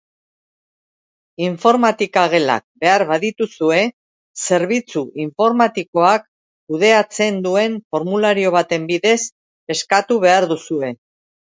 Informatika-gelak 1.47 2.63
behar 2.85 3.05
badituzue, 3.11 3.83
zerbitzu 4.47 5.05
informatikoak 5.27 6.27
kudeatzen 6.31 7.39
duen 7.49 7.79
formulario 7.93 8.57
baten 8.59 8.91
bidez 8.91 9.19
eskatu 9.79 10.21
behar 10.29 10.53
duzue. 10.57 10.95